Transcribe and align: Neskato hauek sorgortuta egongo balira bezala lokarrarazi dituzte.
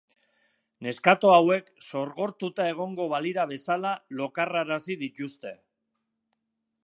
Neskato 0.85 1.33
hauek 1.33 1.67
sorgortuta 1.89 2.65
egongo 2.71 3.07
balira 3.13 3.47
bezala 3.53 3.93
lokarrarazi 4.21 4.99
dituzte. 5.03 5.55